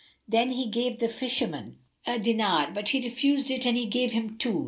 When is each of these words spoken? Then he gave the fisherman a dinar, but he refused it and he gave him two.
Then 0.27 0.53
he 0.53 0.65
gave 0.65 0.97
the 0.97 1.07
fisherman 1.07 1.77
a 2.07 2.17
dinar, 2.17 2.71
but 2.73 2.89
he 2.89 3.03
refused 3.03 3.51
it 3.51 3.67
and 3.67 3.77
he 3.77 3.85
gave 3.85 4.13
him 4.13 4.35
two. 4.35 4.59